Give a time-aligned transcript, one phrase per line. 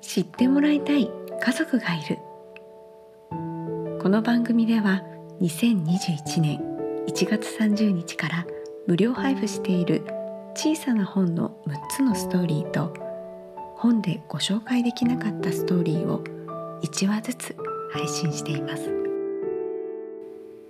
[0.00, 2.18] 知ってもらいたい家族がいる。
[4.00, 5.02] この番組では
[5.40, 6.58] 2021年
[7.06, 8.46] 1月30日から
[8.86, 10.02] 無料配布している
[10.54, 12.94] 小さな本の6つのストーリーと
[13.76, 16.24] 本でご紹介できなかったストーリーを
[16.82, 17.56] 1話ずつ
[17.92, 18.90] 配信しています。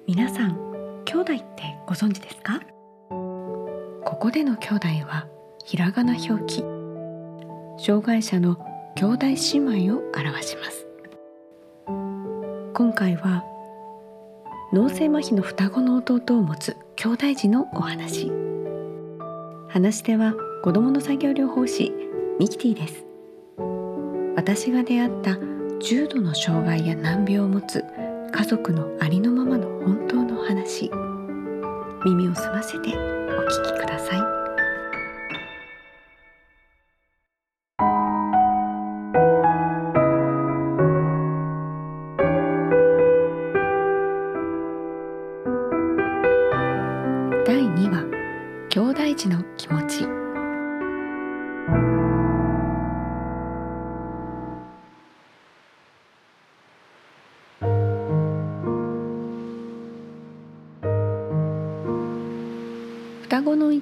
[0.07, 0.57] 皆さん
[1.05, 2.61] 兄弟ってご存知ですか？
[3.09, 5.29] ここでの兄弟は
[5.65, 6.65] ひらがな表記。
[7.79, 8.59] 障害者の
[9.01, 10.87] 兄弟姉妹を表します。
[12.75, 13.43] 今回は
[14.75, 18.31] 脳性麻痺の双子の弟を持つ兄弟児のお話。
[19.71, 21.95] 話し手は子どもの作業療法士
[22.39, 23.07] ミキティです。
[24.37, 25.39] 私が出会った
[25.81, 27.83] 重度の障害や難病を持つ
[28.31, 30.91] 家族のありのままの本当の話。
[32.05, 33.01] 耳を澄ませてお
[33.49, 34.40] 聞きください。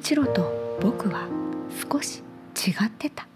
[0.09, 1.29] 双子の一路と僕は
[1.93, 2.23] 少し
[2.57, 3.27] 違ってた。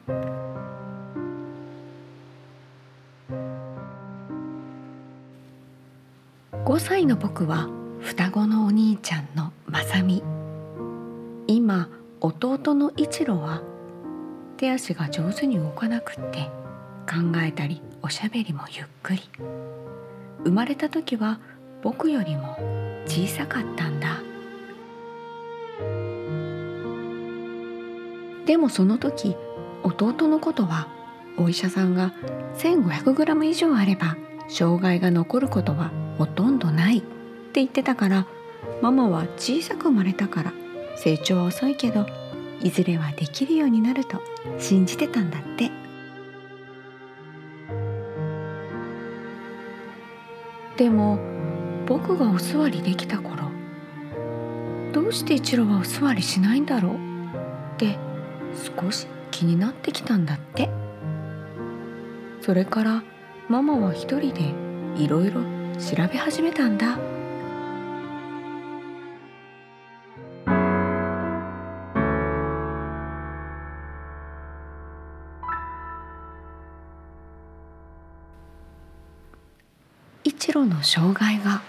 [6.65, 7.69] 5歳の僕は
[8.01, 10.23] 双子のお兄ちゃんのまさみ
[11.47, 13.63] 今弟の一路は
[14.57, 16.49] 手足が上手に動かなくって
[17.07, 19.21] 考えたりおしゃべりもゆっくり。
[20.45, 21.39] 生まれた時は
[21.83, 22.57] 僕よりも
[23.05, 24.22] 小さかったんだ。
[28.53, 29.35] でもその時
[29.83, 30.87] 弟のことは
[31.39, 32.13] お医者さんが
[32.59, 37.09] 1500g 以上あれば障害が残ることはほとんどないって
[37.55, 38.27] 言ってたから
[38.83, 40.53] ママは小さく生まれたから
[40.97, 42.05] 成長は遅いけど
[42.61, 44.23] いずれはできるようになると
[44.59, 45.71] 信じてたんだって。
[50.77, 51.19] でも
[51.87, 53.45] 僕がお座りできた頃
[54.93, 56.97] どうして一郎はお座りしないんだろうっ
[57.79, 58.12] て
[58.55, 60.71] 少し気になってきたんだって。
[62.41, 63.03] それから
[63.49, 64.55] ママは一人で
[64.97, 65.43] いろいろ
[65.79, 66.99] 調べ始めたんだ。
[80.25, 81.63] 一郎の障害が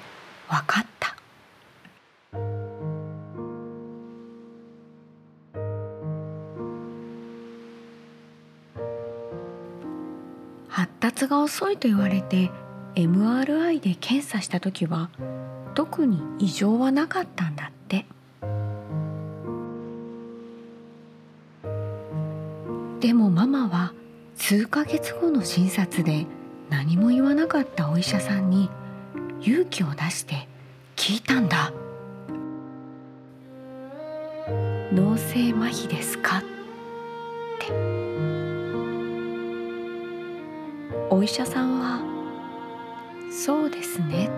[10.74, 12.50] 発達が遅いと言われて
[12.96, 15.12] MRI で検査した時は
[15.76, 18.08] 特に異常はなかったんだって
[23.00, 23.94] でもママは
[24.36, 26.26] 数ヶ月後の診察で
[26.72, 28.72] 何も言わなかったお医者さんに
[29.42, 30.48] 勇気を出して
[30.96, 31.72] 聞いたんだ
[34.92, 36.42] 「脳性麻痺ですか?」
[41.14, 42.02] お医者さんは
[43.30, 44.32] 「そうですね」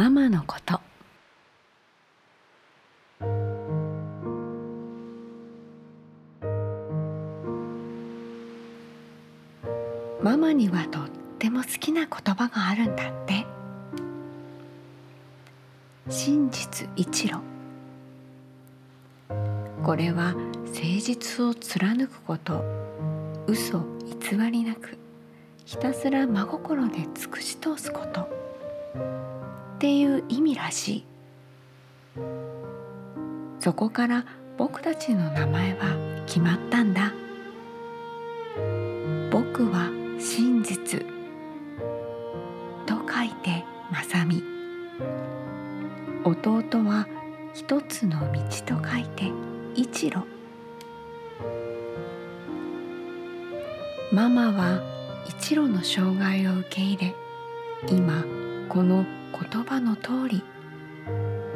[0.00, 0.80] ママのこと。
[10.22, 11.08] ママにはとっ
[11.38, 13.44] ても好きな言葉があるんだって。
[16.08, 17.34] 真実一路。
[19.84, 22.64] これは誠実を貫くこと。
[23.46, 23.80] 嘘
[24.22, 24.96] 偽りなく。
[25.66, 29.29] ひたすら真心で尽くし通すこと。
[29.80, 31.04] っていう意味らしい。
[33.60, 34.26] そこから
[34.58, 37.14] 僕たちの名前は決まったんだ。
[39.30, 41.00] 僕は真実。
[42.84, 44.42] と書いてまさみ
[46.24, 47.06] 弟は
[47.54, 49.32] 一つの道と書いて
[49.74, 50.18] 一路。
[54.12, 54.82] ママは
[55.26, 57.14] 一路の障害を受け入れ
[57.88, 58.39] 今
[58.70, 60.44] この言葉の通り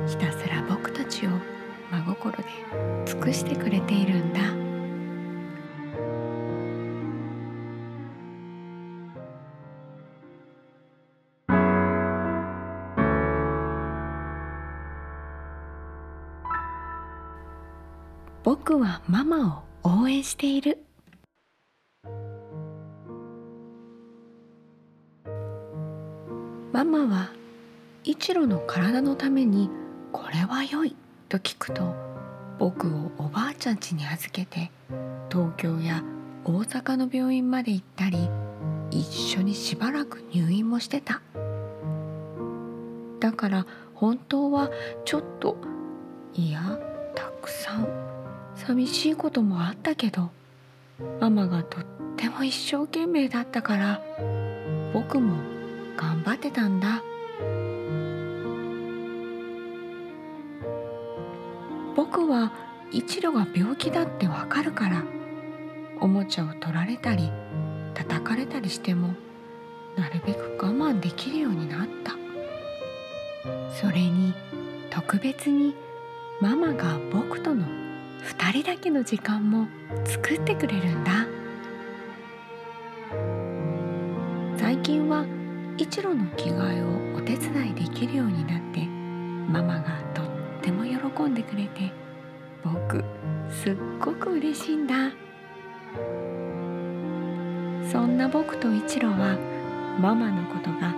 [0.09, 1.31] ひたすら僕たちを
[1.93, 2.45] 真心で
[3.07, 4.41] 尽くしてくれているんだ。
[18.43, 20.79] 僕はママを応援している。
[26.95, 27.31] ママは
[28.05, 29.69] 一路の体のために
[30.13, 30.95] これは良い
[31.29, 31.93] と聞くと
[32.61, 34.71] 僕をおばあちゃん家に預けて
[35.29, 36.05] 東京や
[36.45, 38.31] 大阪の病院まで行ったり
[38.93, 41.21] 一緒にしばらく入院もしてた。
[43.19, 44.71] だから本当は
[45.05, 45.57] ちょっと
[46.33, 46.79] いや
[47.17, 47.89] たくさん
[48.55, 50.31] 寂しいこともあったけど
[51.19, 51.85] ママがとっ
[52.17, 54.01] ても一生懸命だったから
[54.93, 55.54] 僕も
[55.97, 57.03] 頑張ってたんだ。
[61.97, 62.53] 僕は
[62.91, 65.05] 一路が病気だってわかるから
[66.01, 67.31] おもちゃを取られたり
[67.95, 69.15] 叩かれたりしても
[69.97, 72.13] なるべく我慢できるようになった。
[73.71, 74.35] それに
[74.91, 75.75] 特別に
[76.41, 79.69] ママが僕との2人だけの時間も
[80.05, 81.27] 作ってくれるんだ。
[84.57, 85.27] 最近は
[85.77, 88.87] 一路の着替えをお手伝いできるようになって
[89.51, 90.27] ママがとっ
[90.63, 91.93] ても喜んでくれて
[92.63, 93.05] 僕
[93.51, 95.11] すっごく嬉しいんだ。
[97.91, 99.37] そんな僕と一路は
[100.01, 100.95] ママのことが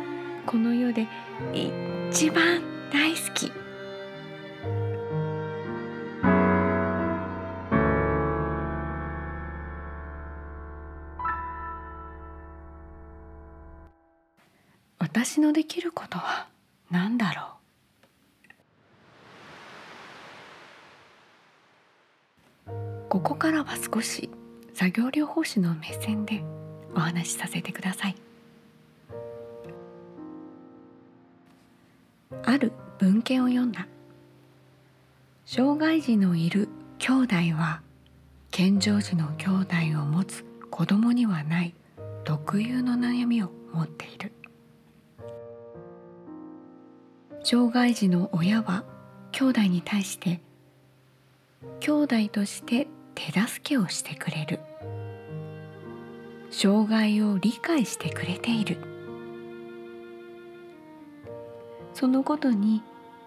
[0.47, 1.09] この世で
[1.53, 2.63] 一番
[2.93, 3.66] 大好き。
[15.37, 16.47] 私のできることは
[16.91, 17.43] 何だろ
[22.73, 22.73] う？
[23.11, 24.31] ここからは少し
[24.73, 26.43] 作業療法士の目線で
[26.95, 28.17] お話しさせてください。
[32.43, 33.87] ある文献を読んだ。
[35.45, 37.83] 障害児のいる兄弟は
[38.51, 41.75] 健常児の兄弟を持つ子供にはない
[42.25, 44.33] 特有の悩みを持っている。
[47.49, 48.83] 障害児の親は
[49.31, 50.41] 兄弟に対して
[51.79, 54.59] 兄弟として手助けをしてくれる。
[56.51, 58.79] 障害を理解してくれている。
[61.95, 62.83] そのことに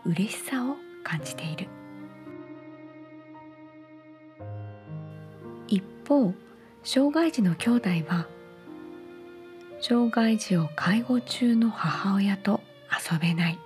[0.05, 1.69] 嬉しさを感じている。
[5.69, 6.33] 一方
[6.83, 8.27] 障害児の兄弟は
[9.79, 12.59] 障害児を介護中の母親と
[13.11, 13.59] 遊べない。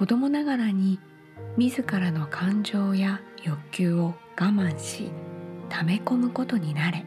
[0.00, 0.98] 子供ながらに
[1.58, 5.10] 自らの感情や欲求を我慢し
[5.68, 7.04] 溜め込むことになれ。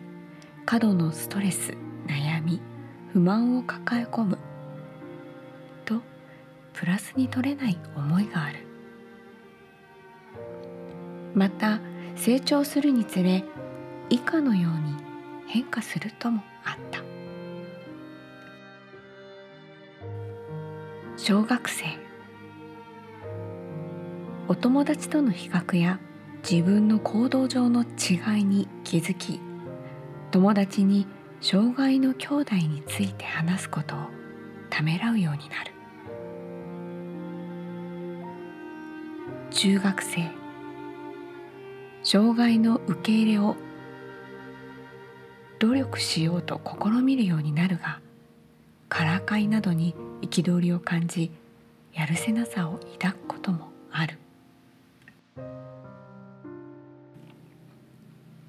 [0.63, 1.73] 過度のストレス
[2.05, 2.61] 悩み
[3.11, 4.37] 不満を抱え込む。
[5.85, 6.01] と
[6.73, 8.59] プラスに取れない思いがある。
[11.33, 11.79] また
[12.15, 13.43] 成長するにつれ
[14.11, 14.93] 以下のように
[15.47, 17.01] 変化するともあった。
[21.17, 22.02] 小学生。
[24.53, 25.99] お友達との比較や
[26.47, 29.39] 自分の行動上の違いに気づき
[30.29, 31.07] 友達に
[31.41, 33.97] 障害の兄弟について話すことを
[34.69, 35.71] ためらうようになる。
[39.49, 40.29] 中学生。
[42.03, 43.55] 障害の受け入れを
[45.57, 47.99] 努力しようと試みるようになるが
[48.87, 51.31] からかいなどに憤りを感じ
[51.91, 54.19] やるせなさを抱くこともある。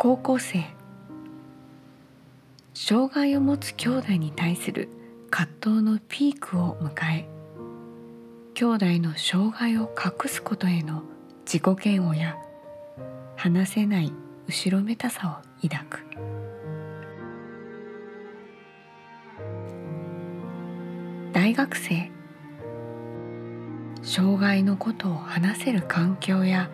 [0.04, 0.62] 高校生。
[2.74, 4.90] 障害を持つ兄弟に対する
[5.30, 7.26] 葛藤のピークを迎え
[8.52, 11.04] 兄弟の障害を隠すことへの
[11.46, 12.36] 自己嫌悪や
[13.34, 14.12] 話せない
[14.46, 16.06] 後ろめたさを抱く。
[21.32, 22.10] 大学生。
[24.02, 26.68] 障害のことを話せる環境や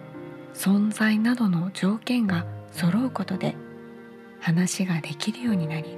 [0.52, 3.56] 存在などの条件が揃うことで
[4.40, 5.96] 話ができるようになり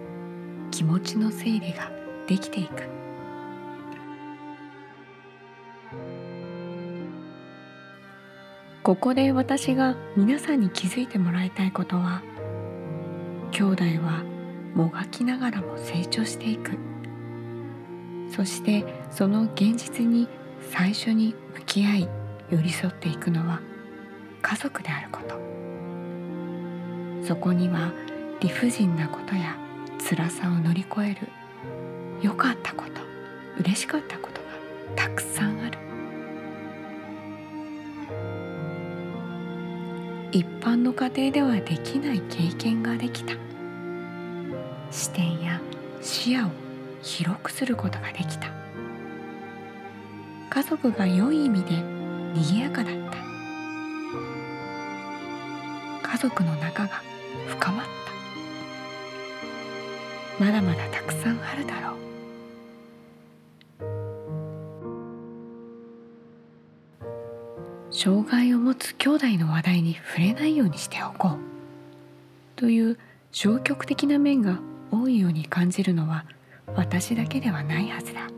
[0.71, 1.91] 気持ちの整理が
[2.27, 2.89] できていく。
[8.83, 12.21] ここで私が皆さんに気づいてもらいたいことは
[13.53, 14.25] 兄弟は
[14.75, 16.73] もがきながらも成長していく。
[18.35, 20.27] そしてその現実に
[20.71, 22.09] 最初に向き合い
[22.51, 23.61] 寄り添っていくのは
[24.41, 25.52] 家族であること。
[27.27, 27.93] そこには
[28.41, 29.57] 理不尽なことや
[29.99, 31.29] 辛さを乗り越える
[32.21, 33.01] 良かったこと
[33.61, 34.49] 嬉しかったことが
[34.97, 35.79] たくさんある。
[40.33, 43.35] 一般の家庭ではできない経験ができた。
[44.91, 45.61] 視点や
[46.01, 46.51] 視野を
[47.03, 48.49] 広くすることができた。
[50.51, 51.83] 家族が良い意味で
[52.35, 53.19] 賑やかだった。
[56.09, 57.03] 家族の仲が
[57.49, 57.87] 深まっ
[60.39, 60.45] た。
[60.45, 61.97] まだまだたくさんあるだろう。
[67.91, 71.39] 障害を持つ兄弟の話題に触れないようにしておこう。
[72.57, 72.99] という
[73.33, 74.59] 消極的な面が
[74.91, 76.25] 多いように感じるのは
[76.75, 78.29] 私だけではないはずだ。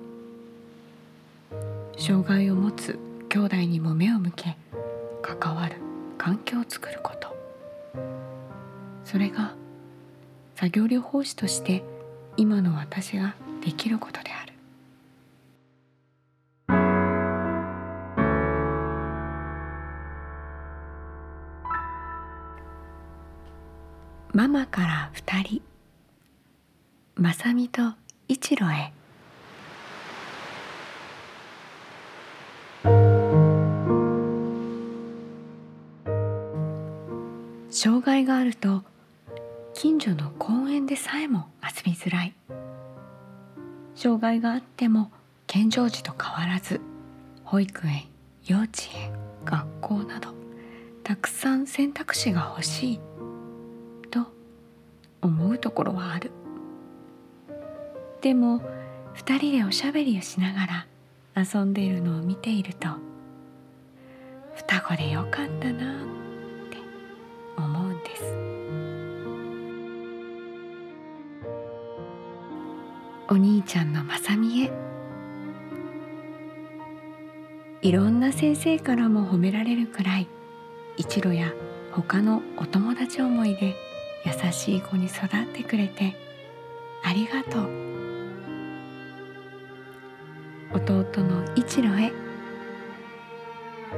[1.97, 2.99] 障害を持つ
[3.29, 4.57] 兄弟にも目を向け
[5.23, 5.77] 関わる
[6.19, 7.34] 環境を作ること。
[9.05, 9.55] それが
[10.55, 11.85] 作業療法士として
[12.37, 13.35] 今の私が
[13.65, 14.55] できることである。
[24.33, 25.63] ママから二人
[27.15, 27.93] まさみと
[28.27, 28.93] 一路へ。
[37.71, 38.83] 障害があると
[39.75, 42.35] 近所の公園でさえも遊びづらい。
[43.97, 45.11] 障害があっても
[45.47, 46.81] 健常児と変わらず
[47.45, 48.05] 保育園
[48.45, 49.13] 幼稚園
[49.45, 50.31] 学校など
[51.03, 53.01] たくさん選択肢が欲しい
[54.11, 54.27] と
[55.23, 56.31] 思うところはある。
[58.21, 58.61] でも
[59.17, 60.87] 2人でおしゃべりをしながら
[61.37, 62.89] 遊んでいるのを見ていると
[64.55, 66.24] 双子でよかったなっ
[73.35, 74.71] お兄ちゃんのまさみへ。
[77.83, 80.29] いろんな先生からも褒められるくらい
[80.97, 81.53] 一路や
[81.91, 83.75] 他のお友達思いで
[84.25, 86.15] 優しい子に育ってくれて
[87.03, 87.63] ありがとう。
[90.75, 92.13] 弟の一路へ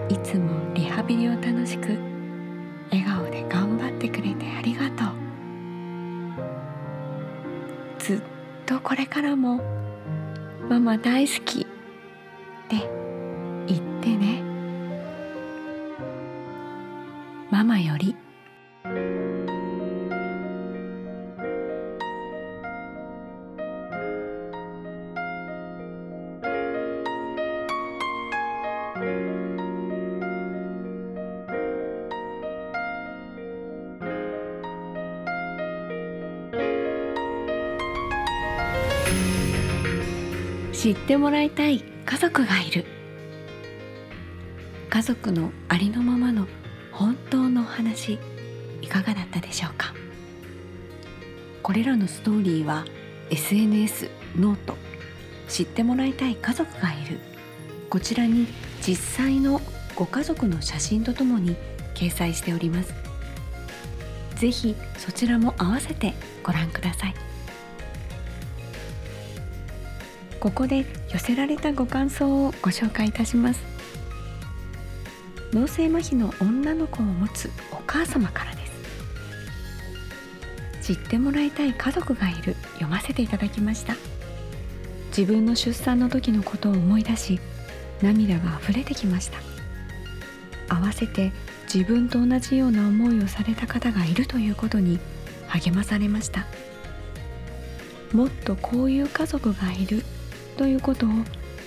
[0.08, 1.98] いつもリハビリを楽しく
[2.90, 5.08] 笑顔で頑張ってくれてありがとう。
[7.98, 8.35] ずっと
[8.66, 9.60] とこれからも
[10.68, 11.64] ママ大好きっ
[12.68, 12.76] て
[13.68, 14.42] 言ってね。
[17.50, 18.16] ママより。
[40.86, 42.84] 知ってもらいたい家族がいる。
[44.88, 46.46] 家族のありのままの
[46.92, 48.20] 本当のお話
[48.82, 49.92] いかがだったでしょうか？
[51.64, 52.84] これらのストーリーは
[53.30, 54.76] SNS ノート
[55.48, 57.18] 知ってもらいたい家族がいる。
[57.90, 58.46] こちらに
[58.80, 59.60] 実際の
[59.96, 61.56] ご家族の写真とともに
[61.96, 62.94] 掲載しております。
[64.36, 66.14] ぜひそちらも合わせて
[66.44, 67.14] ご覧ください。
[70.46, 73.60] ここで寄せられたご感想をご紹介いたします。
[75.52, 78.60] 脳性麻痺の女の子を持つお母様からで
[80.80, 80.94] す。
[80.94, 83.96] 知ってもらいたい家族がいる読ませていただきました。
[85.08, 87.40] 自分の出産の時のことを思い出し
[88.00, 89.38] 涙が溢れてきました。
[90.72, 91.32] 合わせて
[91.64, 95.00] 自分と同じような思いをされた方がいるということに
[95.48, 96.46] 励まされました。
[98.12, 100.04] もっとこういう家族がいる
[100.56, 101.10] ということを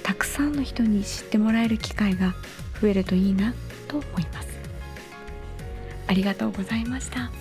[0.04, 2.34] たくさんの人に知ってもらえる機会が
[2.82, 3.54] 増えるといいな
[3.88, 4.50] と思います。
[6.08, 7.32] ありがとうございました。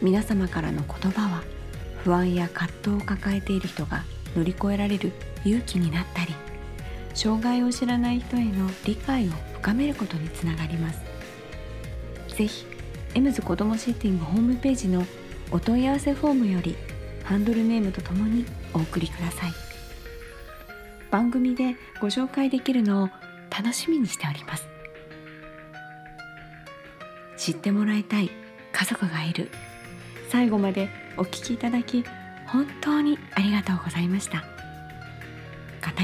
[0.00, 1.42] 皆様からの言葉は
[2.04, 4.04] 不安や葛藤を抱えている人が
[4.36, 5.12] 乗り越えられる
[5.44, 6.32] 勇気になったり
[7.14, 11.00] 障害を知らない人への理解を深めることにつながります。
[12.36, 12.64] ぜひ
[13.14, 15.04] エムズ子どもシッティングホームページの
[15.50, 16.76] お問い合わせフォームより
[17.24, 19.67] ハンドルネームとともにお送りください。
[21.10, 23.10] 番組でご紹介できるのを
[23.50, 24.68] 楽しみにしております。
[27.36, 28.30] 知ってもらいたい
[28.72, 29.50] 家族がいる。
[30.28, 32.04] 最後までお聞きいただき
[32.46, 34.40] 本当にありがとうございました。
[34.40, 34.46] 語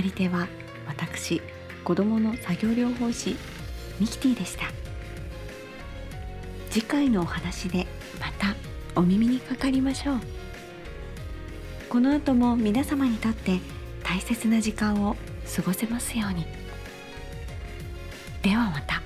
[0.02, 0.49] り手は
[0.87, 1.42] 私
[1.84, 3.37] 子どもの作業療法士
[4.00, 4.64] ミキティでした。
[6.70, 7.87] 次回のお話で
[8.20, 8.54] また
[8.96, 10.20] お耳にかかりましょう。
[11.88, 13.61] この後も皆様にとって
[14.04, 15.16] 大切な時間を
[15.56, 16.46] 過ごせますように。
[18.42, 19.03] ではまた。